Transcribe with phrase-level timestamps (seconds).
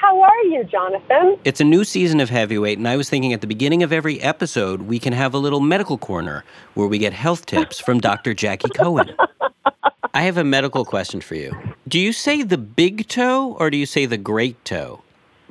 [0.00, 1.38] how are you, Jonathan?
[1.44, 4.20] It's a new season of Heavyweight, and I was thinking at the beginning of every
[4.20, 8.32] episode, we can have a little medical corner where we get health tips from Dr.
[8.32, 9.10] Jackie Cohen.
[10.14, 11.52] I have a medical question for you.
[11.86, 15.02] Do you say the big toe or do you say the great toe?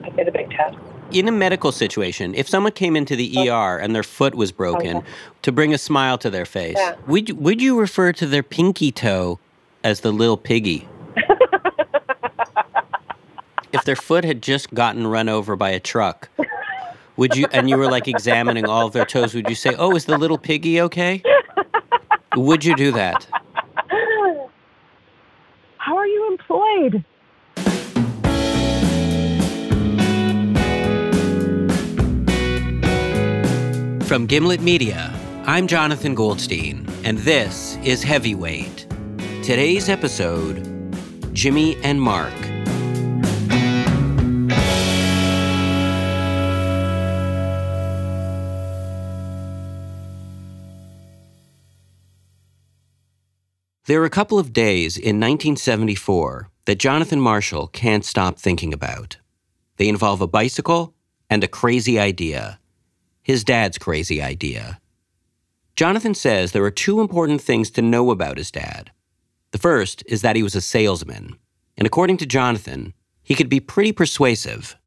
[0.04, 0.78] I say the big toe.
[1.12, 5.04] In a medical situation, if someone came into the ER and their foot was broken,
[5.42, 6.96] to bring a smile to their face, Yeah.
[7.08, 9.40] would, would you refer to their pinky toe
[9.84, 10.88] as the little piggy?
[13.74, 16.30] if their foot had just gotten run over by a truck,
[17.16, 19.96] would you and you were like examining all of their toes, would you say, "Oh,
[19.96, 21.22] is the little piggy okay?"
[22.36, 23.28] Would you do that?
[25.78, 27.04] How are you employed?
[34.08, 35.14] From Gimlet Media,
[35.46, 38.88] I'm Jonathan Goldstein, and this is Heavyweight.
[39.44, 40.64] Today's episode
[41.34, 42.34] Jimmy and Mark.
[53.88, 59.18] There are a couple of days in 1974 that Jonathan Marshall can't stop thinking about.
[59.78, 60.94] They involve a bicycle
[61.30, 62.60] and a crazy idea
[63.28, 64.80] his dad's crazy idea.
[65.76, 68.90] Jonathan says there are two important things to know about his dad.
[69.52, 71.38] The first is that he was a salesman,
[71.76, 74.78] and according to Jonathan, he could be pretty persuasive.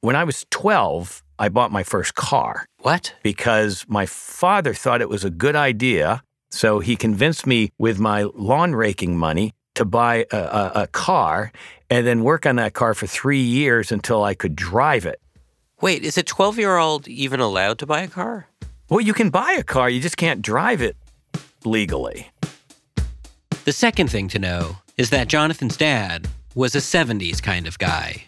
[0.00, 3.14] When I was 12, I bought my first car What?
[3.22, 6.24] because my father thought it was a good idea.
[6.50, 11.52] So he convinced me with my lawn raking money to buy a, a, a car
[11.90, 15.20] and then work on that car for three years until I could drive it.
[15.80, 18.48] Wait, is a 12 year old even allowed to buy a car?
[18.88, 20.96] Well, you can buy a car, you just can't drive it
[21.64, 22.30] legally.
[23.64, 28.24] The second thing to know is that Jonathan's dad was a 70s kind of guy.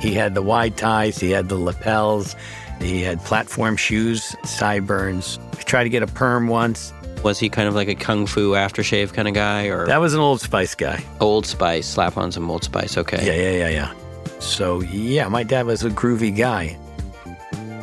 [0.00, 2.34] He had the wide ties, he had the lapels,
[2.82, 5.38] he had platform shoes, sideburns.
[5.52, 6.92] I tried to get a perm once.
[7.22, 10.12] Was he kind of like a kung fu aftershave kind of guy or That was
[10.14, 11.04] an Old Spice guy.
[11.20, 12.98] Old Spice, slap on some Old Spice?
[12.98, 13.24] Okay.
[13.24, 14.38] Yeah, yeah, yeah, yeah.
[14.40, 16.76] So, yeah, my dad was a groovy guy.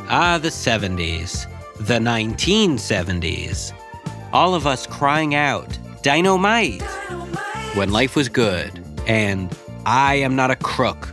[0.09, 1.45] Ah, the 70s.
[1.79, 3.71] The 1970s.
[4.33, 6.81] All of us crying out, Dynamite!
[7.75, 9.55] When life was good, and
[9.85, 11.07] I am not a crook.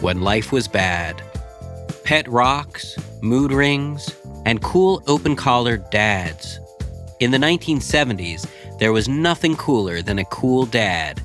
[0.00, 1.22] When life was bad.
[2.10, 6.58] Pet rocks, mood rings, and cool open collared dads.
[7.20, 8.48] In the 1970s,
[8.80, 11.22] there was nothing cooler than a cool dad.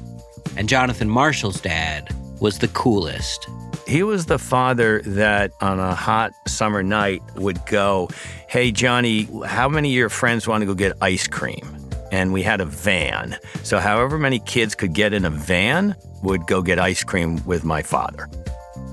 [0.56, 3.48] And Jonathan Marshall's dad was the coolest.
[3.88, 8.08] He was the father that on a hot summer night would go,
[8.48, 11.66] Hey, Johnny, how many of your friends want to go get ice cream?
[12.12, 13.40] And we had a van.
[13.64, 17.64] So, however many kids could get in a van would go get ice cream with
[17.64, 18.30] my father.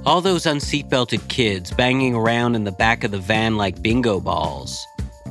[0.05, 4.85] All those unseatbelted kids banging around in the back of the van like bingo balls.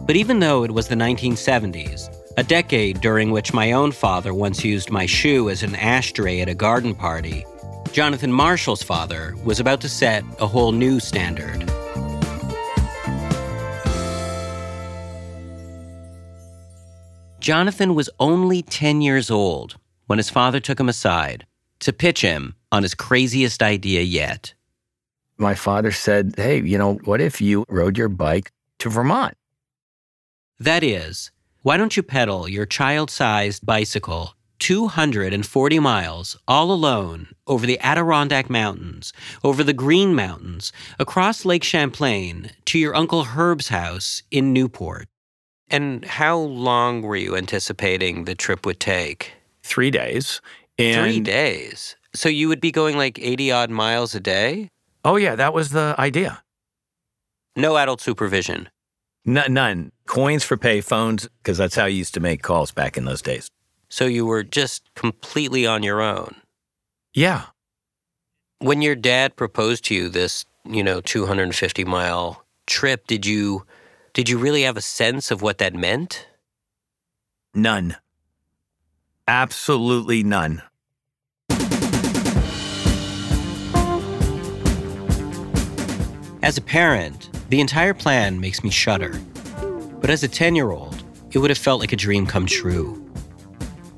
[0.07, 2.07] But even though it was the 1970s,
[2.37, 6.47] a decade during which my own father once used my shoe as an ashtray at
[6.47, 7.45] a garden party,
[7.91, 11.69] Jonathan Marshall's father was about to set a whole new standard.
[17.41, 19.75] Jonathan was only 10 years old
[20.07, 21.45] when his father took him aside
[21.81, 24.53] to pitch him on his craziest idea yet.
[25.41, 29.35] My father said, Hey, you know, what if you rode your bike to Vermont?
[30.59, 31.31] That is,
[31.63, 38.47] why don't you pedal your child sized bicycle 240 miles all alone over the Adirondack
[38.47, 39.11] Mountains,
[39.43, 45.07] over the Green Mountains, across Lake Champlain to your Uncle Herb's house in Newport?
[45.67, 49.33] And how long were you anticipating the trip would take?
[49.63, 50.41] Three days.
[50.77, 51.95] And Three days.
[52.13, 54.69] So you would be going like 80 odd miles a day?
[55.03, 56.43] Oh, yeah, that was the idea.
[57.55, 58.69] No adult supervision.
[59.25, 59.91] N- none.
[60.05, 63.21] Coins for pay phones, because that's how you used to make calls back in those
[63.21, 63.49] days.
[63.89, 66.35] So you were just completely on your own.
[67.13, 67.45] Yeah.
[68.59, 73.65] When your dad proposed to you this, you know, 250 mile trip, did you
[74.13, 76.27] did you really have a sense of what that meant?
[77.53, 77.97] None.
[79.27, 80.61] Absolutely none.
[86.43, 89.21] As a parent, the entire plan makes me shudder.
[89.99, 92.95] But as a 10 year old, it would have felt like a dream come true.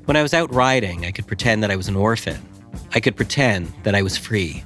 [0.04, 2.38] When I was out riding, I could pretend that I was an orphan.
[2.92, 4.62] I could pretend that I was free.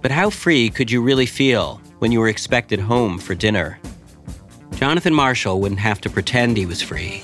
[0.00, 3.78] But how free could you really feel when you were expected home for dinner?
[4.72, 7.22] Jonathan Marshall wouldn't have to pretend he was free.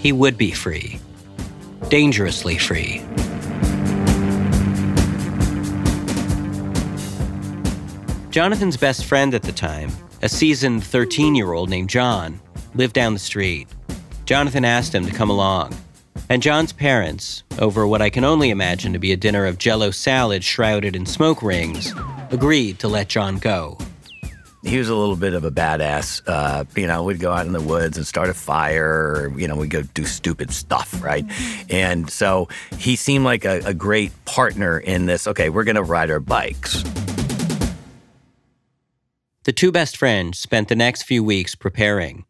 [0.00, 0.98] He would be free.
[1.88, 3.04] Dangerously free.
[8.30, 9.90] Jonathan's best friend at the time,
[10.20, 12.38] a seasoned 13 year old named John,
[12.74, 13.68] lived down the street.
[14.26, 15.74] Jonathan asked him to come along.
[16.28, 19.90] And John's parents, over what I can only imagine to be a dinner of jello
[19.90, 21.94] salad shrouded in smoke rings,
[22.30, 23.78] agreed to let John go.
[24.62, 26.20] He was a little bit of a badass.
[26.26, 29.14] Uh, you know, we'd go out in the woods and start a fire.
[29.14, 31.24] Or, you know, we'd go do stupid stuff, right?
[31.70, 35.26] And so he seemed like a, a great partner in this.
[35.26, 36.84] Okay, we're going to ride our bikes.
[39.48, 42.26] The two best friends spent the next few weeks preparing.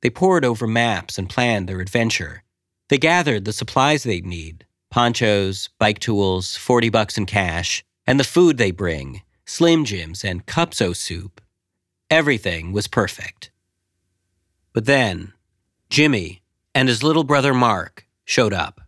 [0.00, 2.42] They pored over maps and planned their adventure.
[2.88, 8.24] They gathered the supplies they'd need ponchos, bike tools, 40 bucks in cash, and the
[8.24, 11.42] food they bring Slim Jims and Cupso soup.
[12.08, 13.50] Everything was perfect.
[14.72, 15.34] But then,
[15.90, 16.40] Jimmy
[16.74, 18.80] and his little brother Mark showed up.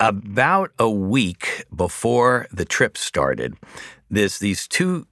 [0.00, 3.58] About a week before the trip started,
[4.08, 5.06] this these two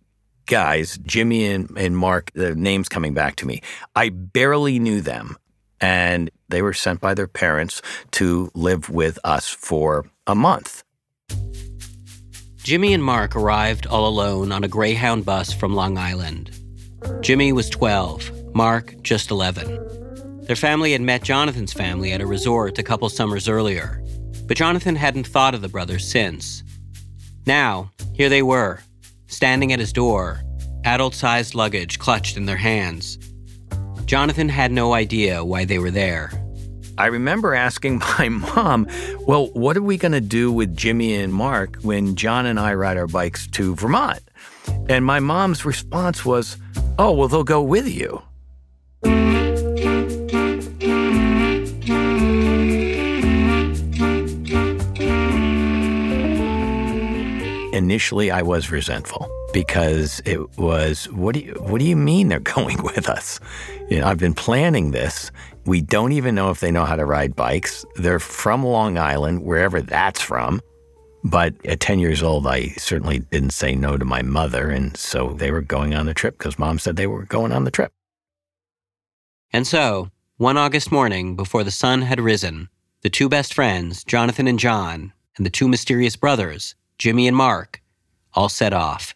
[0.47, 3.61] guys, Jimmy and, and Mark, the names coming back to me.
[3.95, 5.37] I barely knew them.
[5.81, 7.83] And they were sent by their parents
[8.13, 10.83] to live with us for a month.
[12.57, 16.51] Jimmy and Mark arrived all alone on a Greyhound bus from Long Island.
[17.21, 20.45] Jimmy was 12, Mark just 11.
[20.47, 24.03] Their family had met Jonathan's family at a resort a couple summers earlier,
[24.47, 26.65] but Jonathan hadn't thought of the brothers since.
[27.47, 28.81] Now, here they were,
[29.27, 30.43] standing at his door,
[30.85, 33.19] adult sized luggage clutched in their hands.
[34.05, 36.31] Jonathan had no idea why they were there.
[36.99, 38.87] I remember asking my mom,
[39.21, 42.75] Well, what are we going to do with Jimmy and Mark when John and I
[42.75, 44.21] ride our bikes to Vermont?
[44.89, 46.57] And my mom's response was,
[46.99, 48.23] Oh, well, they'll go with you.
[57.77, 62.41] Initially, I was resentful because it was, what do you, what do you mean they're
[62.57, 63.39] going with us?
[63.91, 65.31] You know, I've been planning this.
[65.67, 67.85] We don't even know if they know how to ride bikes.
[67.97, 70.63] They're from Long Island, wherever that's from.
[71.23, 74.71] But at 10 years old, I certainly didn't say no to my mother.
[74.71, 77.65] And so they were going on the trip because mom said they were going on
[77.65, 77.93] the trip.
[79.53, 82.71] And so, one August morning before the sun had risen,
[83.03, 87.83] the two best friends, Jonathan and John, and the two mysterious brothers, Jimmy and Mark,
[88.35, 89.15] all set off.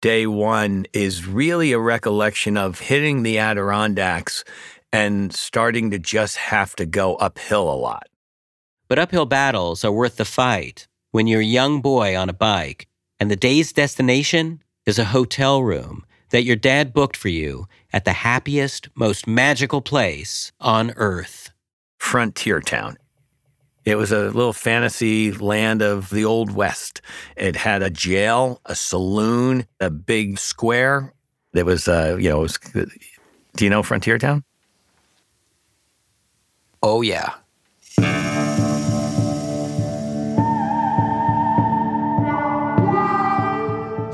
[0.00, 4.44] Day one is really a recollection of hitting the Adirondacks
[4.92, 8.08] and starting to just have to go uphill a lot.
[8.88, 12.86] But uphill battles are worth the fight when you're a young boy on a bike
[13.18, 18.04] and the day's destination is a hotel room that your dad booked for you at
[18.04, 21.50] the happiest, most magical place on earth.
[21.98, 22.96] Frontier Town.
[23.86, 27.00] It was a little fantasy land of the Old West.
[27.36, 31.14] It had a jail, a saloon, a big square.
[31.52, 34.42] There was, uh, you know, was, do you know Frontier Town?
[36.82, 37.34] Oh, yeah.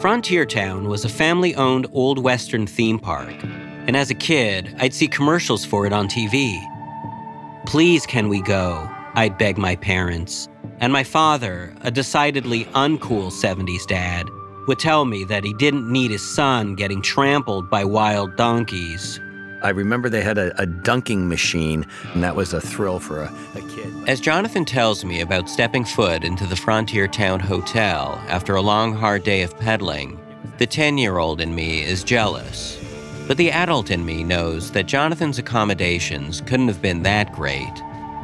[0.02, 3.32] Frontier Town was a family owned Old Western theme park,
[3.86, 6.60] and as a kid, I'd see commercials for it on TV.
[7.64, 8.90] Please, can we go?
[9.14, 10.48] I'd beg my parents.
[10.80, 14.28] And my father, a decidedly uncool 70s dad,
[14.66, 19.20] would tell me that he didn't need his son getting trampled by wild donkeys.
[19.62, 23.34] I remember they had a, a dunking machine, and that was a thrill for a,
[23.54, 24.08] a kid.
[24.08, 28.92] As Jonathan tells me about stepping foot into the Frontier Town Hotel after a long,
[28.92, 30.18] hard day of peddling,
[30.58, 32.78] the 10 year old in me is jealous.
[33.28, 37.72] But the adult in me knows that Jonathan's accommodations couldn't have been that great.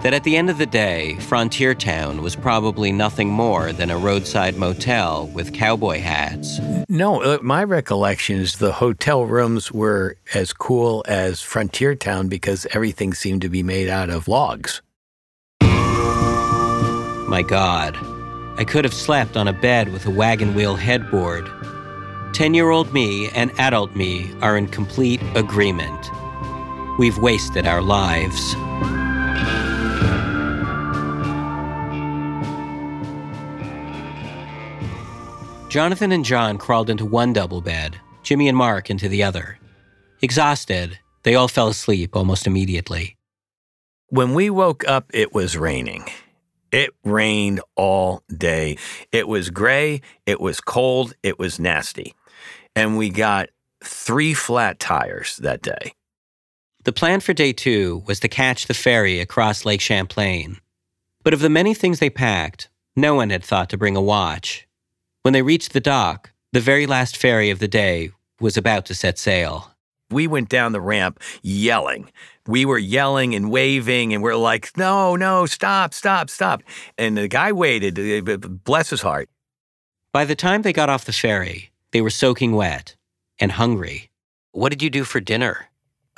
[0.03, 3.99] That at the end of the day, Frontier Town was probably nothing more than a
[3.99, 6.61] roadside motel with cowboy hats.
[6.89, 12.65] No, uh, my recollection is the hotel rooms were as cool as Frontier Town because
[12.73, 14.83] everything seemed to be made out of logs.
[15.61, 17.97] My God,
[18.57, 21.51] I could have slept on a bed with a wagon wheel headboard.
[22.35, 26.09] 10 year old me and adult me are in complete agreement.
[27.01, 28.55] We've wasted our lives.
[35.69, 39.59] Jonathan and John crawled into one double bed, Jimmy and Mark into the other.
[40.23, 43.19] Exhausted, they all fell asleep almost immediately.
[44.09, 46.07] When we woke up, it was raining.
[46.73, 48.79] It rained all day.
[49.13, 52.15] It was gray, it was cold, it was nasty.
[52.75, 53.51] And we got
[53.85, 55.93] three flat tires that day.
[56.85, 60.61] The plan for day two was to catch the ferry across Lake Champlain.
[61.23, 64.68] But of the many things they packed, no one had thought to bring a watch.
[65.29, 68.95] When they reached the dock, the very last ferry of the day was about to
[68.95, 69.75] set sail.
[70.11, 72.11] We went down the ramp yelling.
[72.47, 76.63] We were yelling and waving, and we're like, no, no, stop, stop, stop.
[76.97, 79.29] And the guy waited, uh, bless his heart.
[80.13, 82.97] By the time they got off the ferry, they were soaking wet
[83.39, 84.09] and hungry.
[84.53, 85.68] What did you do for dinner?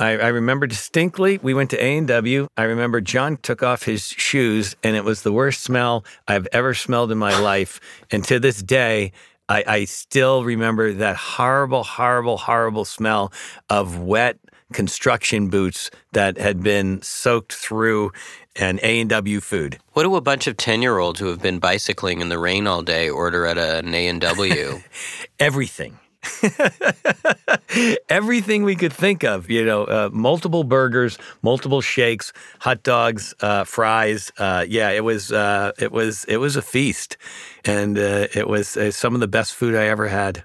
[0.00, 2.49] I, I remember distinctly we went to A&W.
[2.57, 6.73] I remember John took off his shoes, and it was the worst smell I've ever
[6.73, 7.80] smelled in my life.
[8.11, 9.12] And to this day,
[9.49, 13.30] I, I still remember that horrible, horrible, horrible smell
[13.69, 14.38] of wet
[14.73, 18.12] construction boots that had been soaked through
[18.57, 19.78] an A&W food.
[19.92, 23.11] What do a bunch of 10-year-olds who have been bicycling in the rain all day
[23.11, 24.80] order at an A&W?
[25.40, 25.99] Everything.
[28.08, 33.64] Everything we could think of, you know, uh, multiple burgers, multiple shakes, hot dogs, uh,
[33.64, 34.30] fries.
[34.38, 37.16] Uh, yeah, it was uh, it was it was a feast,
[37.64, 40.44] and uh, it was uh, some of the best food I ever had.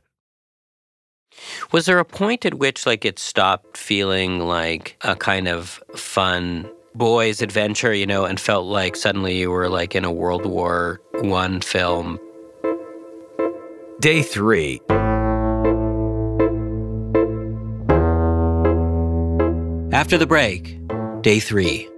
[1.72, 6.70] Was there a point at which like it stopped feeling like a kind of fun
[6.94, 11.02] boys adventure, you know, and felt like suddenly you were like in a World War
[11.22, 12.20] One film?
[14.00, 14.82] Day three.
[20.06, 20.78] After the break,
[21.22, 21.90] day three,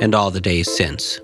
[0.00, 1.20] and all the days since.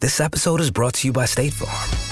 [0.00, 2.11] This episode is brought to you by State Farm.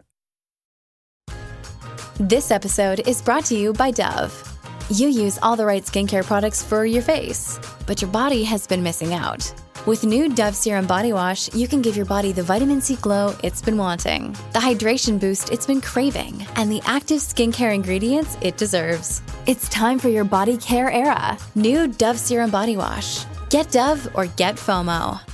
[2.19, 4.57] This episode is brought to you by Dove.
[4.89, 8.83] You use all the right skincare products for your face, but your body has been
[8.83, 9.51] missing out.
[9.87, 13.33] With new Dove Serum Body Wash, you can give your body the vitamin C glow
[13.43, 18.57] it's been wanting, the hydration boost it's been craving, and the active skincare ingredients it
[18.57, 19.21] deserves.
[19.47, 21.37] It's time for your body care era.
[21.55, 23.25] New Dove Serum Body Wash.
[23.49, 25.30] Get Dove or get FOMO.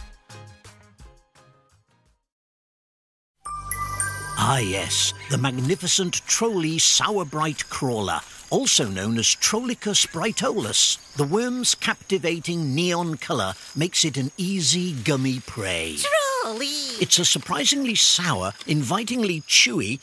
[4.39, 8.19] Ah, yes, the magnificent Trolli Sour Brite Crawler,
[8.51, 10.97] also known as Trollicus brightolus.
[11.15, 15.95] The worm's captivating neon colour makes it an easy gummy prey.
[15.97, 17.01] Trolli!
[17.01, 19.99] It's a surprisingly sour, invitingly chewy,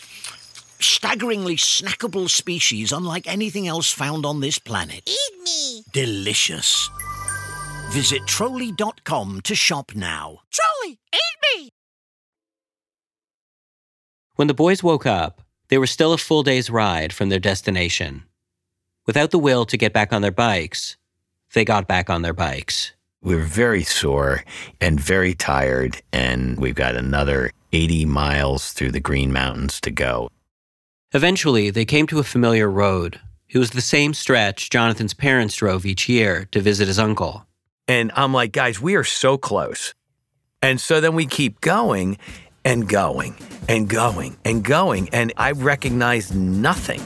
[0.80, 5.08] staggeringly snackable species unlike anything else found on this planet.
[5.08, 5.84] Eat me!
[5.92, 6.90] Delicious.
[7.90, 10.40] Visit trolli.com to shop now.
[10.50, 11.70] Trolli, eat me!
[14.36, 18.24] When the boys woke up, they were still a full day's ride from their destination.
[19.06, 20.96] Without the will to get back on their bikes,
[21.52, 22.92] they got back on their bikes.
[23.22, 24.42] We were very sore
[24.80, 30.28] and very tired, and we've got another 80 miles through the Green Mountains to go.
[31.12, 35.86] Eventually, they came to a familiar road, It was the same stretch Jonathan's parents drove
[35.86, 37.46] each year to visit his uncle.
[37.86, 39.94] And I'm like, guys, we are so close.
[40.60, 42.18] And so then we keep going
[42.64, 43.34] and going
[43.68, 45.08] and going and going.
[45.10, 47.00] And I recognize nothing.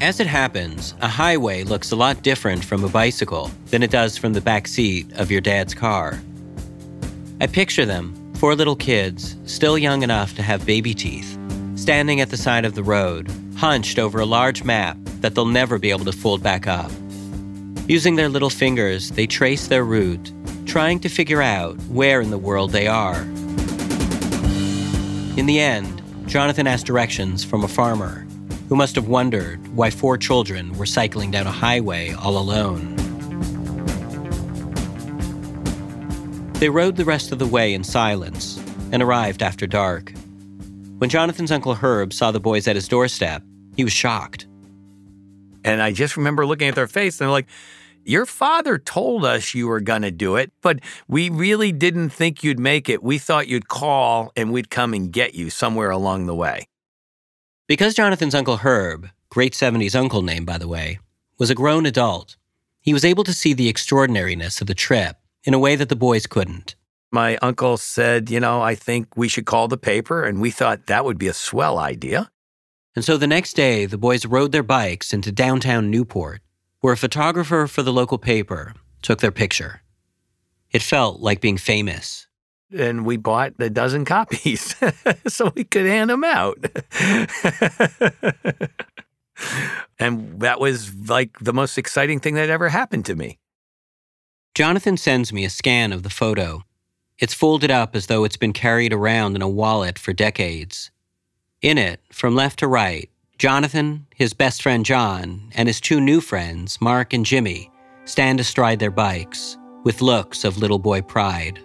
[0.00, 4.16] As it happens, a highway looks a lot different from a bicycle than it does
[4.16, 6.18] from the back seat of your dad's car.
[7.42, 11.38] I picture them, four little kids, still young enough to have baby teeth,
[11.74, 15.78] standing at the side of the road, hunched over a large map that they'll never
[15.78, 16.90] be able to fold back up.
[17.86, 20.32] Using their little fingers, they trace their route,
[20.66, 23.20] trying to figure out where in the world they are.
[25.36, 28.26] In the end, Jonathan asked directions from a farmer
[28.68, 32.96] who must have wondered why four children were cycling down a highway all alone.
[36.54, 38.62] They rode the rest of the way in silence
[38.92, 40.12] and arrived after dark.
[40.98, 43.42] When Jonathan's Uncle Herb saw the boys at his doorstep,
[43.76, 44.46] he was shocked.
[45.64, 47.48] And I just remember looking at their face and they're like,
[48.04, 52.42] Your father told us you were going to do it, but we really didn't think
[52.42, 53.02] you'd make it.
[53.02, 56.66] We thought you'd call and we'd come and get you somewhere along the way.
[57.68, 60.98] Because Jonathan's Uncle Herb, great 70s uncle name, by the way,
[61.38, 62.36] was a grown adult,
[62.80, 65.96] he was able to see the extraordinariness of the trip in a way that the
[65.96, 66.74] boys couldn't.
[67.12, 70.86] My uncle said, You know, I think we should call the paper, and we thought
[70.86, 72.30] that would be a swell idea.
[72.96, 76.40] And so the next day, the boys rode their bikes into downtown Newport,
[76.80, 79.82] where a photographer for the local paper took their picture.
[80.70, 82.26] It felt like being famous.
[82.76, 84.76] And we bought a dozen copies
[85.26, 86.58] so we could hand them out.
[89.98, 93.38] and that was like the most exciting thing that ever happened to me.
[94.54, 96.62] Jonathan sends me a scan of the photo.
[97.18, 100.90] It's folded up as though it's been carried around in a wallet for decades.
[101.60, 103.09] In it, from left to right,
[103.40, 107.70] Jonathan, his best friend John, and his two new friends, Mark and Jimmy,
[108.04, 111.58] stand astride their bikes with looks of little boy pride.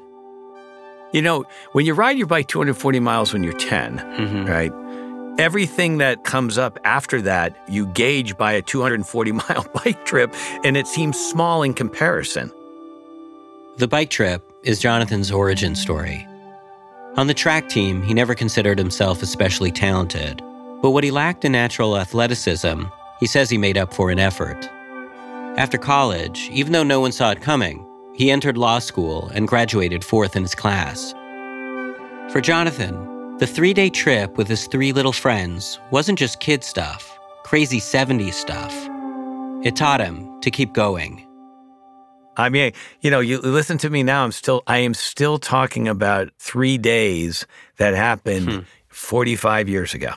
[1.12, 4.48] You know, when you ride your bike 240 miles when you're 10, Mhm.
[4.48, 4.72] right?
[5.38, 10.78] Everything that comes up after that, you gauge by a 240 mile bike trip, and
[10.78, 12.54] it seems small in comparison.
[13.80, 16.26] The bike trip is Jonathan's origin story.
[17.18, 20.42] On the track team, he never considered himself especially talented,
[20.86, 22.84] but what he lacked in natural athleticism,
[23.20, 24.70] he says he made up for in effort.
[25.58, 30.04] After college, even though no one saw it coming, he entered law school and graduated
[30.04, 31.16] fourth in his class.
[32.32, 37.18] For Jonathan, the three day trip with his three little friends wasn't just kid stuff,
[37.44, 38.72] crazy 70s stuff.
[39.66, 41.28] It taught him to keep going.
[42.38, 44.24] I mean, you know, you listen to me now.
[44.24, 48.60] I'm still, I am still talking about three days that happened hmm.
[48.90, 50.14] 45 years ago.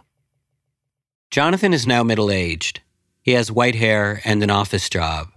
[1.30, 2.80] Jonathan is now middle aged.
[3.20, 5.28] He has white hair and an office job.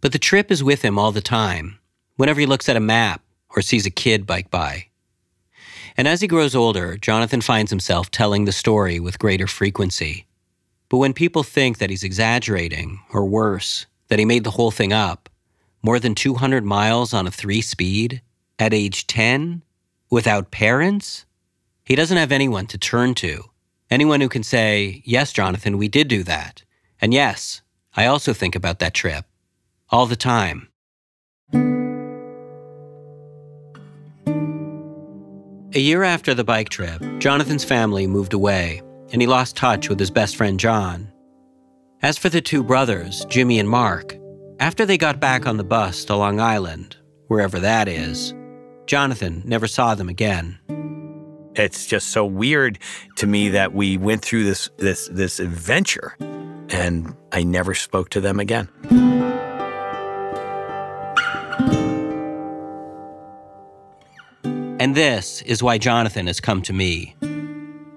[0.00, 1.80] But the trip is with him all the time,
[2.14, 4.86] whenever he looks at a map or sees a kid bike by.
[5.96, 10.26] And as he grows older, Jonathan finds himself telling the story with greater frequency.
[10.88, 14.92] But when people think that he's exaggerating, or worse, that he made the whole thing
[14.92, 15.28] up,
[15.82, 18.22] more than 200 miles on a three speed,
[18.58, 19.62] at age 10,
[20.10, 21.24] without parents,
[21.84, 23.50] he doesn't have anyone to turn to.
[23.94, 26.64] Anyone who can say, Yes, Jonathan, we did do that.
[27.00, 27.62] And yes,
[27.96, 29.24] I also think about that trip.
[29.88, 30.66] All the time.
[35.76, 40.00] A year after the bike trip, Jonathan's family moved away, and he lost touch with
[40.00, 41.12] his best friend John.
[42.02, 44.16] As for the two brothers, Jimmy and Mark,
[44.58, 46.96] after they got back on the bus to Long Island,
[47.28, 48.34] wherever that is,
[48.86, 50.58] Jonathan never saw them again.
[51.56, 52.78] It's just so weird
[53.16, 56.16] to me that we went through this this this adventure
[56.70, 58.68] and I never spoke to them again.
[64.80, 67.14] And this is why Jonathan has come to me.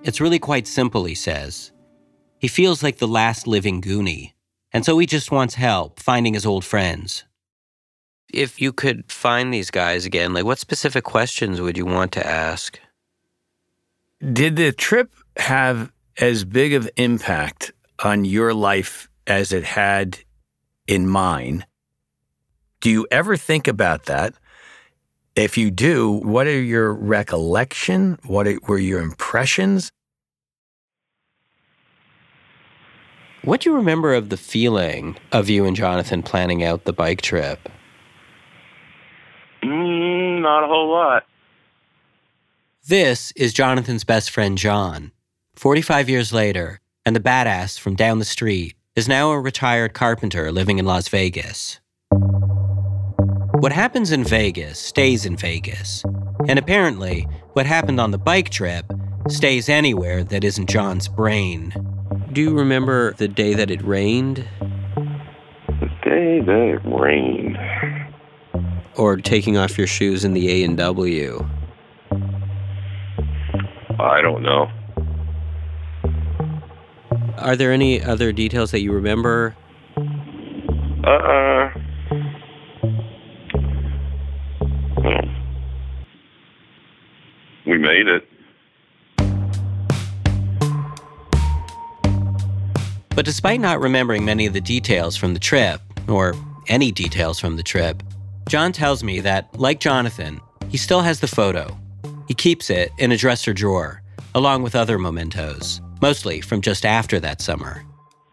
[0.04, 1.72] It's really quite simple, he says.
[2.40, 4.34] He feels like the last living Goonie,
[4.72, 7.26] and so he just wants help finding his old friends.
[8.32, 12.26] If you could find these guys again, like what specific questions would you want to
[12.26, 12.80] ask?
[14.20, 17.72] Did the trip have as big of impact
[18.04, 20.18] on your life as it had
[20.88, 21.66] in mine?
[22.82, 24.34] Do you ever think about that?
[25.36, 28.18] If you do, what are your recollection?
[28.26, 29.92] What are, were your impressions?
[33.44, 37.22] What do you remember of the feeling of you and Jonathan planning out the bike
[37.22, 37.70] trip?
[39.62, 41.24] Mm, not a whole lot.
[42.90, 45.12] This is Jonathan's best friend, John.
[45.58, 50.54] 45 years later, and the badass from down the street is now a retired carpenter
[50.54, 51.82] living in Las Vegas.
[53.60, 56.06] What happens in Vegas stays in Vegas.
[56.48, 58.86] And apparently, what happened on the bike trip
[59.28, 61.74] stays anywhere that isn't John's brain.
[62.32, 64.48] Do you remember the day that it rained?
[65.68, 67.58] The day that it rained.
[68.96, 71.46] Or taking off your shoes in the A and W?
[74.00, 74.70] I don't know.
[77.38, 79.56] Are there any other details that you remember?
[81.04, 81.70] Uh,
[84.98, 85.22] well,
[87.66, 88.28] we made it.
[93.16, 96.36] But despite not remembering many of the details from the trip, or
[96.68, 98.04] any details from the trip,
[98.48, 101.78] John tells me that, like Jonathan, he still has the photo.
[102.28, 104.02] He keeps it in a dresser drawer,
[104.36, 107.84] along with other mementos, mostly from just after that summer.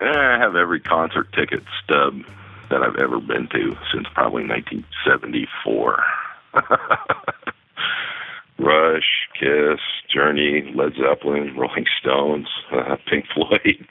[0.01, 2.21] I have every concert ticket stub
[2.71, 6.03] that I've ever been to since probably 1974.
[8.59, 9.81] Rush, Kiss,
[10.13, 13.87] Journey, Led Zeppelin, Rolling Stones, uh, Pink Floyd.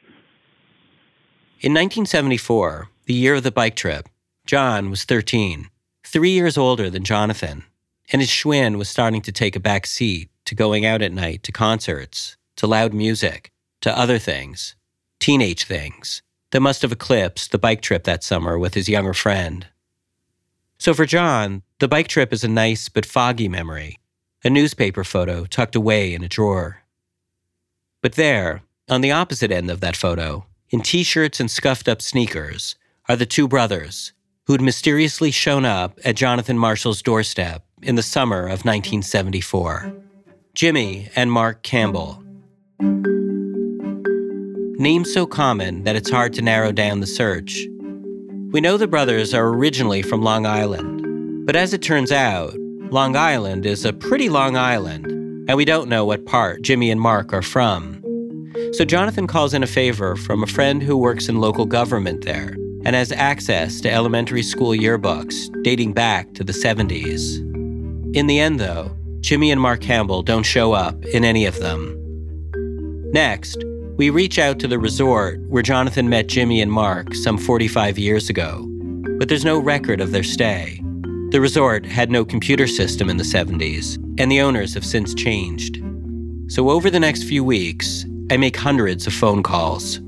[1.61, 4.09] In 1974, the year of the bike trip,
[4.45, 5.69] John was 13,
[6.05, 7.63] three years older than Jonathan,
[8.11, 11.43] and his Schwinn was starting to take a back seat to going out at night
[11.43, 14.75] to concerts, to loud music, to other things,
[15.19, 19.67] teenage things, that must have eclipsed the bike trip that summer with his younger friend.
[20.77, 23.99] So for John, the bike trip is a nice but foggy memory,
[24.43, 26.83] a newspaper photo tucked away in a drawer.
[28.01, 32.01] But there, on the opposite end of that photo, in t shirts and scuffed up
[32.01, 32.75] sneakers,
[33.07, 34.11] are the two brothers
[34.45, 39.93] who'd mysteriously shown up at Jonathan Marshall's doorstep in the summer of 1974
[40.53, 42.23] Jimmy and Mark Campbell.
[44.79, 47.65] Names so common that it's hard to narrow down the search.
[48.51, 52.53] We know the brothers are originally from Long Island, but as it turns out,
[52.91, 55.07] Long Island is a pretty long island,
[55.49, 58.03] and we don't know what part Jimmy and Mark are from.
[58.73, 62.55] So Jonathan calls in a favor from a friend who works in local government there
[62.85, 67.52] and has access to elementary school yearbooks dating back to the 70s.
[68.13, 71.99] In the end, though, Jimmy and Mark Campbell don't show up in any of them.
[73.11, 73.57] Next,
[73.97, 78.29] we reach out to the resort where Jonathan met Jimmy and Mark some 45 years
[78.29, 78.67] ago,
[79.17, 80.79] but there's no record of their stay.
[81.29, 85.83] The resort had no computer system in the 70s, and the owners have since changed.
[86.49, 89.99] So over the next few weeks, I make hundreds of phone calls.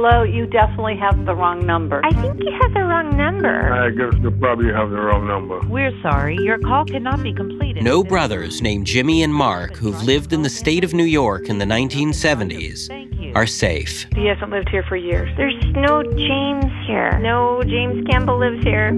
[0.00, 2.00] Hello, you definitely have the wrong number.
[2.04, 3.72] I think you have the wrong number.
[3.72, 5.58] I guess you probably have the wrong number.
[5.66, 7.82] We're sorry, your call cannot be completed.
[7.82, 11.58] No brothers named Jimmy and Mark who've lived in the state of New York in
[11.58, 14.06] the 1970s are safe.
[14.14, 15.36] He hasn't lived here for years.
[15.36, 17.18] There's no James here.
[17.18, 18.90] No James Campbell lives here.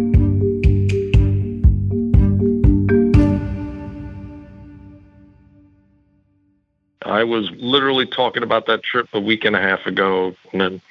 [7.07, 10.83] I was literally talking about that trip a week and a half ago, and then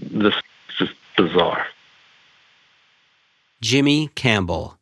[0.00, 0.42] this is
[0.78, 1.66] just bizarre.
[3.60, 4.78] Jimmy Campbell.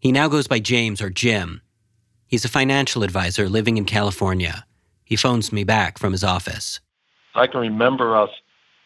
[0.00, 1.60] He now goes by James or Jim.
[2.26, 4.64] He's a financial advisor living in California.
[5.04, 6.80] He phones me back from his office.
[7.34, 8.30] I can remember us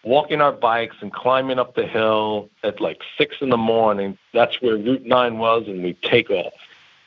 [0.02, 4.18] walking our bikes and climbing up the hill at like six in the morning.
[4.32, 6.52] That's where Route 9 was, and we take off.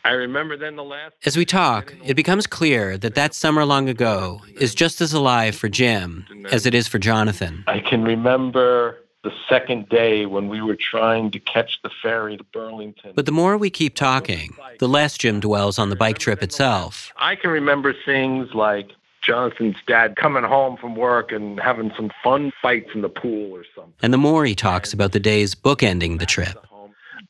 [0.07, 1.15] I remember then the last.
[1.25, 5.53] As we talk, it becomes clear that that summer long ago is just as alive
[5.53, 7.65] for Jim as it is for Jonathan.
[7.67, 12.43] I can remember the second day when we were trying to catch the ferry to
[12.45, 13.11] Burlington.
[13.17, 17.11] But the more we keep talking, the less Jim dwells on the bike trip itself.
[17.17, 18.91] I can remember things like
[19.21, 23.65] Jonathan's dad coming home from work and having some fun fights in the pool or
[23.75, 23.93] something.
[24.01, 26.65] And the more he talks about the days bookending the trip.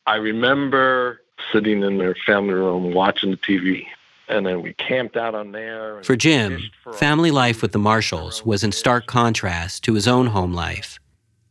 [0.06, 3.86] I remember sitting in their family room watching the TV.
[4.30, 6.04] And then we camped out on there.
[6.04, 6.60] For Jim,
[6.94, 11.00] family life with the Marshalls was in stark contrast to his own home life,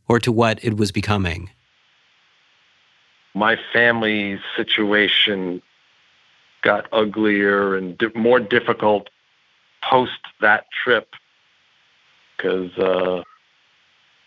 [0.07, 1.49] or to what it was becoming.
[3.33, 5.61] My family situation
[6.61, 9.09] got uglier and di- more difficult
[9.81, 11.09] post that trip
[12.35, 13.23] because uh,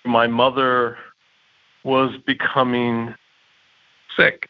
[0.05, 0.99] my mother
[1.85, 3.15] was becoming
[4.17, 4.49] sick.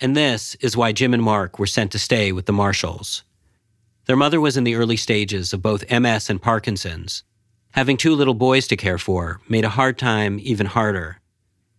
[0.00, 3.24] And this is why Jim and Mark were sent to stay with the Marshalls.
[4.06, 7.24] Their mother was in the early stages of both MS and Parkinson's.
[7.72, 11.20] Having two little boys to care for made a hard time even harder.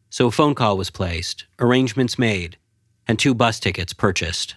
[0.09, 2.57] So a phone call was placed, arrangements made,
[3.07, 4.55] and two bus tickets purchased.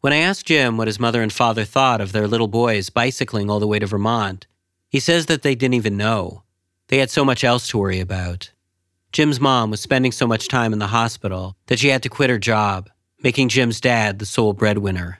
[0.00, 3.50] When I asked Jim what his mother and father thought of their little boys bicycling
[3.50, 4.46] all the way to Vermont,
[4.88, 6.44] he says that they didn't even know.
[6.86, 8.52] They had so much else to worry about.
[9.12, 12.30] Jim's mom was spending so much time in the hospital that she had to quit
[12.30, 12.90] her job,
[13.22, 15.18] making Jim's dad the sole breadwinner.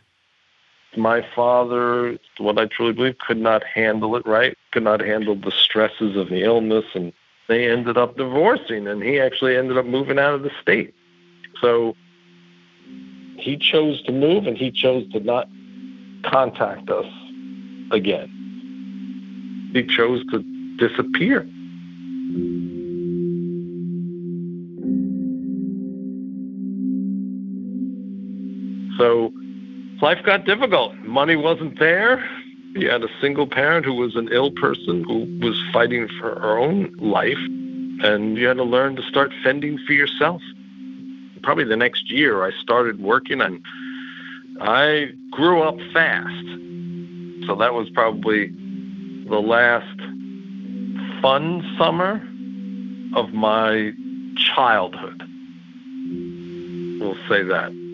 [0.97, 5.51] My father, what I truly believe, could not handle it right, could not handle the
[5.53, 7.13] stresses of the illness, and
[7.49, 10.95] they ended up divorcing, and he actually ended up moving out of the state.
[11.61, 11.97] So
[13.39, 15.49] he chose to move, and he chose to not
[16.25, 17.07] contact us
[17.91, 19.71] again.
[19.73, 20.43] He chose to
[20.77, 21.49] disappear.
[28.99, 29.33] So
[30.03, 30.95] life got difficult.
[30.97, 32.29] Money wasn't there.
[32.75, 36.59] You had a single parent who was an ill person who was fighting for her
[36.59, 37.39] own life,
[38.03, 40.43] and you had to learn to start fending for yourself.
[41.43, 43.63] Probably the next year, I started working, and
[44.61, 46.47] I grew up fast.
[47.47, 48.49] So that was probably
[49.29, 49.99] the last
[51.23, 52.23] fun summer
[53.15, 53.93] of my
[54.37, 55.23] childhood.
[57.01, 57.88] We'll say that.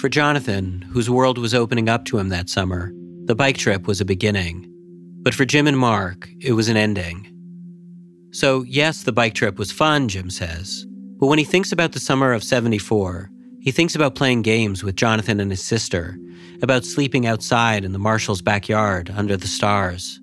[0.00, 2.90] For Jonathan, whose world was opening up to him that summer,
[3.26, 4.66] the bike trip was a beginning.
[5.20, 7.30] But for Jim and Mark, it was an ending.
[8.32, 10.86] So, yes, the bike trip was fun, Jim says.
[11.18, 14.96] But when he thinks about the summer of 74, he thinks about playing games with
[14.96, 16.16] Jonathan and his sister,
[16.62, 20.18] about sleeping outside in the Marshall's backyard under the stars,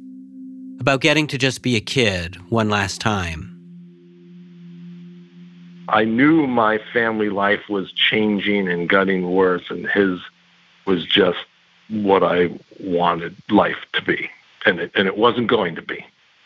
[0.80, 3.47] about getting to just be a kid one last time.
[5.90, 10.20] I knew my family life was changing and getting worse, and his
[10.86, 11.40] was just
[11.90, 14.30] what I wanted life to be,
[14.66, 16.06] and it, and it wasn't going to be.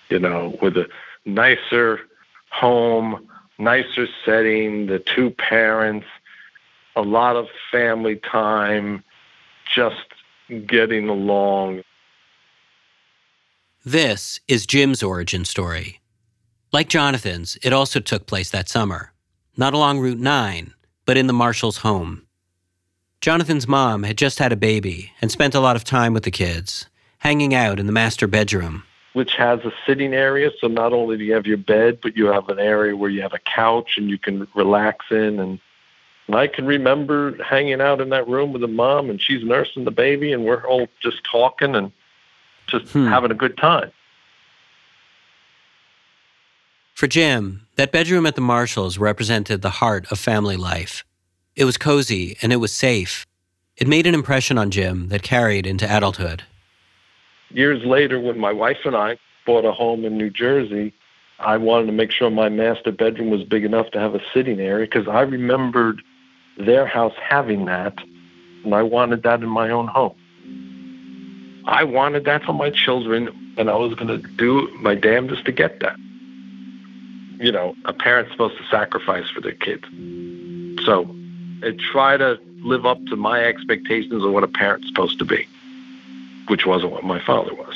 [0.10, 0.88] You know, with a
[1.26, 2.02] nicer
[2.52, 3.28] home,
[3.58, 6.06] nicer setting, the two parents,
[6.96, 9.04] a lot of family time,
[9.74, 10.06] just
[10.68, 11.82] getting along.
[13.86, 16.02] This is Jim's origin story.
[16.72, 19.11] Like Jonathan's, it also took place that summer
[19.62, 20.74] not along Route 9,
[21.06, 22.24] but in the Marshall's home.
[23.22, 26.32] Jonathan's mom had just had a baby and spent a lot of time with the
[26.32, 26.88] kids,
[27.20, 28.82] hanging out in the master bedroom.
[29.14, 32.26] Which has a sitting area, so not only do you have your bed, but you
[32.26, 35.40] have an area where you have a couch and you can relax in.
[35.40, 35.60] And,
[36.26, 39.86] and I can remember hanging out in that room with the mom, and she's nursing
[39.86, 41.92] the baby, and we're all just talking and
[42.66, 43.06] just hmm.
[43.06, 43.92] having a good time.
[47.02, 51.04] For Jim, that bedroom at the Marshalls represented the heart of family life.
[51.56, 53.26] It was cozy and it was safe.
[53.76, 56.44] It made an impression on Jim that carried into adulthood.
[57.50, 60.94] Years later, when my wife and I bought a home in New Jersey,
[61.40, 64.60] I wanted to make sure my master bedroom was big enough to have a sitting
[64.60, 66.04] area because I remembered
[66.60, 67.98] their house having that,
[68.64, 70.16] and I wanted that in my own home.
[71.66, 75.52] I wanted that for my children, and I was going to do my damnedest to
[75.52, 75.98] get that
[77.42, 79.84] you know, a parent's supposed to sacrifice for their kids.
[80.86, 81.14] So
[81.64, 85.48] I try to live up to my expectations of what a parent's supposed to be,
[86.48, 87.76] which wasn't what my father was.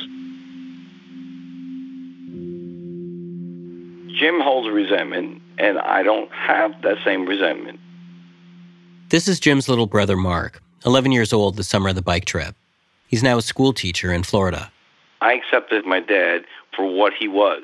[4.15, 7.80] Jim holds resentment, and I don't have that same resentment.
[9.10, 12.56] This is Jim's little brother, Mark, 11 years old the summer of the bike trip.
[13.08, 14.71] He's now a school teacher in Florida.
[15.21, 17.63] I accepted my dad for what he was.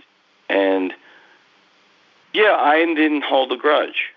[0.49, 0.93] And
[2.34, 4.10] yeah, I didn't hold a grudge.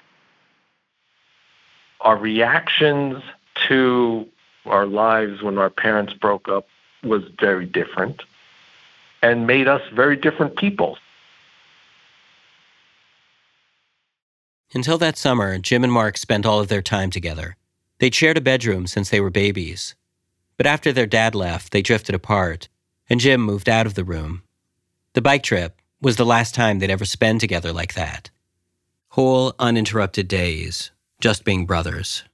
[2.00, 3.22] Our reactions
[3.68, 4.28] to
[4.66, 6.66] our lives when our parents broke up
[7.02, 8.22] was very different
[9.22, 10.98] and made us very different people.
[14.74, 17.56] Until that summer, Jim and Mark spent all of their time together.
[18.00, 19.94] They'd shared a bedroom since they were babies.
[20.56, 22.68] But after their dad left, they drifted apart,
[23.08, 24.42] and Jim moved out of the room.
[25.12, 28.28] The bike trip, was the last time they'd ever spend together like that.
[29.08, 32.24] Whole, uninterrupted days, just being brothers.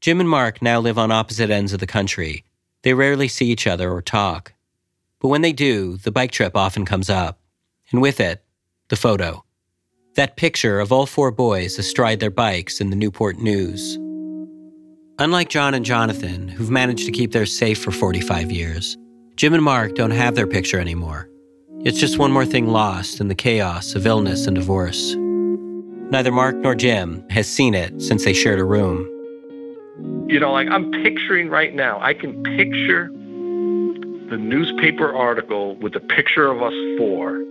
[0.00, 2.44] Jim and Mark now live on opposite ends of the country.
[2.82, 4.54] They rarely see each other or talk.
[5.18, 7.40] But when they do, the bike trip often comes up.
[7.90, 8.44] And with it,
[8.86, 9.44] the photo.
[10.14, 13.96] That picture of all four boys astride their bikes in the Newport News.
[15.18, 18.96] Unlike John and Jonathan, who've managed to keep theirs safe for 45 years,
[19.34, 21.28] Jim and Mark don't have their picture anymore.
[21.84, 25.16] It's just one more thing lost in the chaos of illness and divorce.
[25.16, 29.00] Neither Mark nor Jim has seen it since they shared a room.
[30.28, 36.00] You know, like I'm picturing right now, I can picture the newspaper article with a
[36.00, 37.42] picture of us four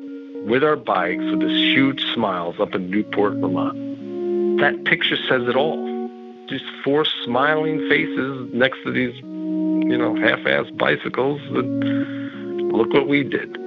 [0.45, 4.59] with our bikes with this huge smiles up in Newport, Vermont.
[4.59, 6.09] that picture says it all.
[6.47, 11.41] Just four smiling faces next to these, you know, half-assed bicycles.
[11.51, 13.57] Look what we did.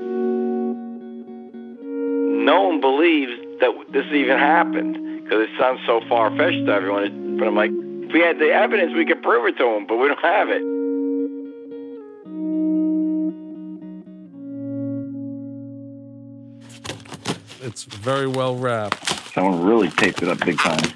[2.45, 7.39] No one believes that this even happened because it sounds so far-fetched to everyone.
[7.39, 9.97] But I'm like, if we had the evidence, we could prove it to them, but
[9.97, 10.63] we don't have it.
[17.67, 19.33] It's very well wrapped.
[19.33, 20.93] Someone really taped it up big time.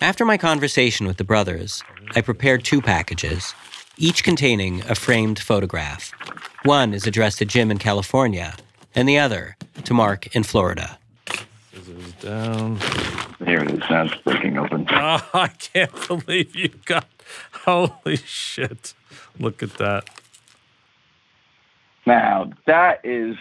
[0.00, 1.82] After my conversation with the brothers,
[2.14, 3.54] I prepared two packages,
[3.96, 6.12] each containing a framed photograph.
[6.62, 8.54] One is addressed to Jim in California,
[8.94, 10.98] and the other to Mark in Florida.
[11.72, 12.78] Scissors down.
[13.44, 13.80] Here it is.
[13.90, 14.86] Now it's breaking open.
[14.90, 17.06] Oh, I can't believe you got.
[17.64, 18.94] Holy shit.
[19.38, 20.08] Look at that.
[22.06, 23.36] Now, that is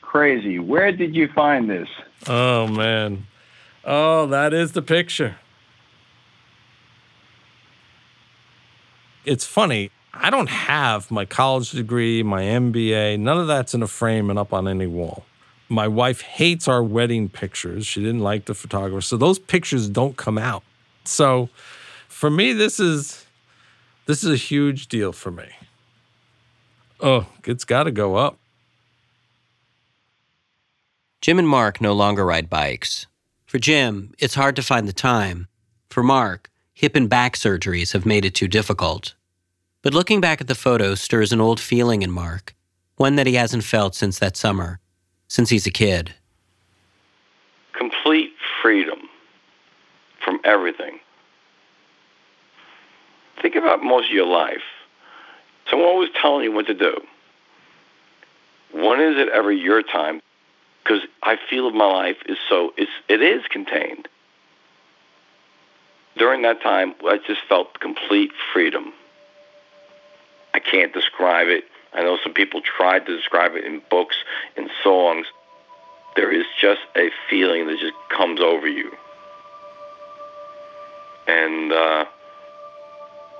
[0.00, 0.58] crazy.
[0.58, 1.88] Where did you find this?
[2.26, 3.26] Oh, man.
[3.84, 5.36] Oh, that is the picture.
[9.24, 9.90] It's funny.
[10.14, 13.18] I don't have my college degree, my MBA.
[13.18, 15.24] None of that's in a frame and up on any wall.
[15.68, 17.86] My wife hates our wedding pictures.
[17.86, 19.02] She didn't like the photographer.
[19.02, 20.62] So those pictures don't come out.
[21.04, 21.50] So
[22.08, 23.26] for me, this is
[24.06, 25.48] this is a huge deal for me.
[27.00, 28.38] Oh, it's got to go up.
[31.20, 33.06] Jim and Mark no longer ride bikes.
[33.46, 35.48] For Jim, it's hard to find the time.
[35.90, 39.14] For Mark, hip and back surgeries have made it too difficult.
[39.82, 42.54] But looking back at the photos stirs an old feeling in Mark,
[42.96, 44.80] one that he hasn't felt since that summer,
[45.28, 46.14] since he's a kid.
[47.74, 49.08] Complete freedom
[50.24, 50.98] from everything.
[53.40, 54.62] Think about most of your life.
[55.70, 57.00] Someone always telling you what to do.
[58.72, 60.20] When is it ever your time?
[60.82, 64.08] Because I feel my life is so it's it is contained.
[66.16, 68.92] During that time, I just felt complete freedom.
[70.52, 71.64] I can't describe it.
[71.98, 74.16] I know some people tried to describe it in books,
[74.56, 75.26] in songs.
[76.14, 78.92] There is just a feeling that just comes over you.
[81.26, 82.04] And uh,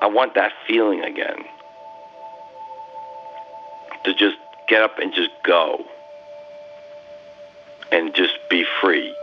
[0.02, 1.44] I want that feeling again.
[4.04, 5.84] To just get up and just go.
[7.92, 9.14] And just be free.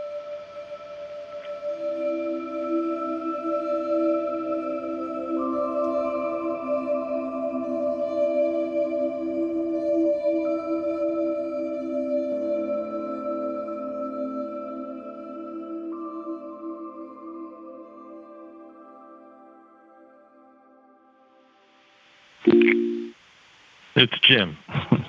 [23.94, 24.56] It's Jim.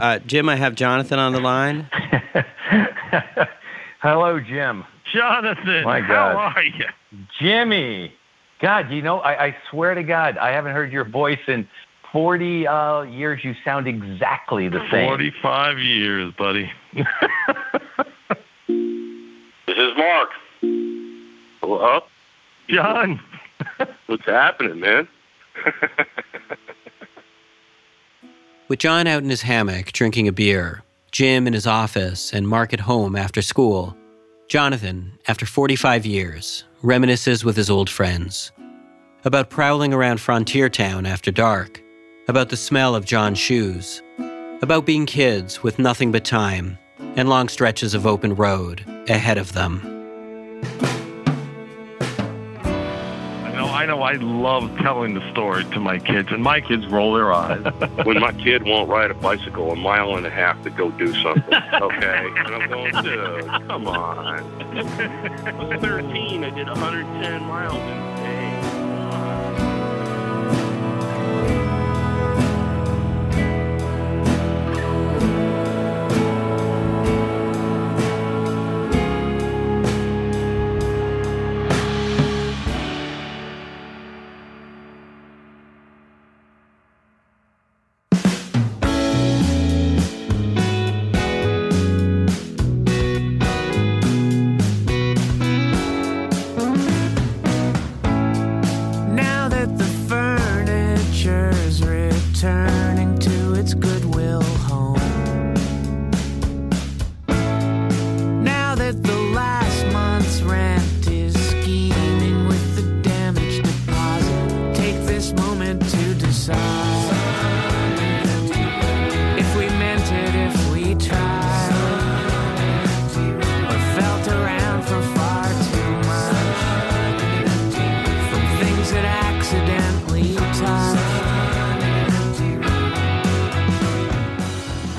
[0.00, 1.90] Uh, Jim, I have Jonathan on the line.
[4.00, 4.84] Hello, Jim.
[5.12, 6.84] Jonathan, My how are you?
[7.40, 8.12] Jimmy.
[8.60, 11.66] God, you know, I, I swear to God, I haven't heard your voice in
[12.12, 13.42] 40 uh, years.
[13.42, 15.08] You sound exactly the same.
[15.08, 16.70] 45 years, buddy.
[19.68, 20.30] This is Mark.
[21.60, 22.00] Hello?
[22.68, 23.20] John.
[24.06, 25.06] What's happening, man?
[28.68, 32.74] With John out in his hammock drinking a beer, Jim in his office, and Mark
[32.74, 33.96] at home after school,
[34.46, 38.52] Jonathan, after 45 years, reminisces with his old friends
[39.24, 41.82] about prowling around Frontier Town after dark,
[42.28, 44.02] about the smell of John's shoes,
[44.62, 46.78] about being kids with nothing but time
[47.16, 49.97] and long stretches of open road ahead of them.
[53.88, 57.64] Know, I love telling the story to my kids, and my kids roll their eyes.
[58.04, 61.12] when my kid won't ride a bicycle a mile and a half to go do
[61.14, 62.28] something, okay?
[62.36, 64.18] And I'm going, dude, come on.
[64.76, 66.44] I was 13.
[66.44, 68.47] I did 110 miles in a day.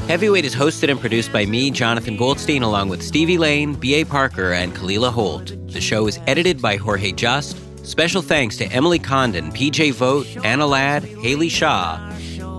[0.09, 4.03] Heavyweight is hosted and produced by me, Jonathan Goldstein, along with Stevie Lane, B.A.
[4.03, 5.53] Parker, and Kalila Holt.
[5.71, 7.55] The show is edited by Jorge Just.
[7.85, 11.99] Special thanks to Emily Condon, PJ Vogt, Anna Ladd, Haley Shaw,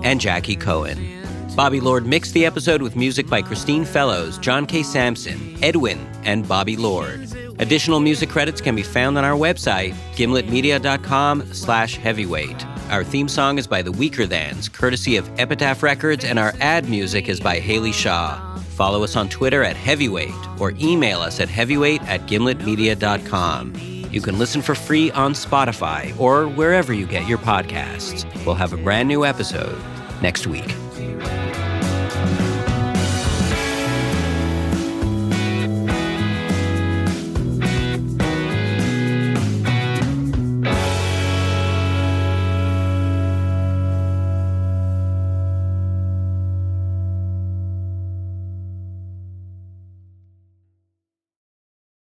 [0.04, 1.24] and Jackie Cohen.
[1.56, 4.84] Bobby Lord mixed the episode with music by Christine Fellows, John K.
[4.84, 7.26] Samson, Edwin, and Bobby Lord.
[7.58, 12.64] Additional music credits can be found on our website, gimletmedia.com slash heavyweight.
[12.90, 17.28] Our theme song is by the Weakerthans, courtesy of Epitaph Records, and our ad music
[17.28, 18.56] is by Haley Shaw.
[18.70, 23.74] Follow us on Twitter at Heavyweight or email us at heavyweight at gimletmedia.com.
[24.10, 28.26] You can listen for free on Spotify or wherever you get your podcasts.
[28.44, 29.80] We'll have a brand new episode
[30.20, 30.74] next week.